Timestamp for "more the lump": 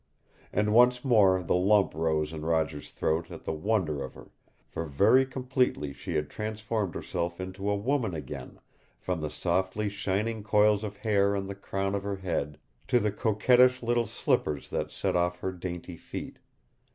1.05-1.93